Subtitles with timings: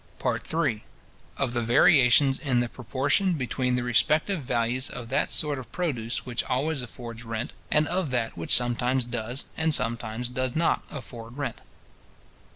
[0.17, 5.71] PART III.—Of the variations in the Proportion between the respective Values of that sort of
[5.71, 10.81] Produce which always affords Rent, and of that which sometimes does, and sometimes does not,
[10.89, 11.61] afford Rent.